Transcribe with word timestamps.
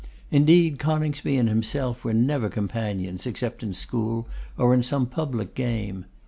Indeed, 0.31 0.79
Coningsby 0.79 1.37
and 1.37 1.47
himself 1.47 2.03
were 2.03 2.15
never 2.15 2.49
companions, 2.49 3.27
except 3.27 3.61
in 3.61 3.75
school, 3.75 4.27
or 4.57 4.73
in 4.73 4.81
some 4.81 5.05
public 5.05 5.53
game. 5.53 6.05